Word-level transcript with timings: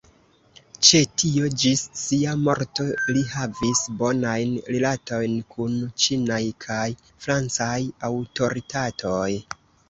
Ĉe 0.87 0.99
tio 1.23 1.49
ĝis 1.63 1.81
sia 2.03 2.31
morto 2.45 2.85
li 3.17 3.21
havis 3.33 3.81
bonajn 3.99 4.55
rilatojn 4.77 5.37
kun 5.53 5.77
ĉinaj 6.07 6.41
kaj 6.67 6.81
francaj 7.27 7.77
aŭtoritatoj. 8.11 9.29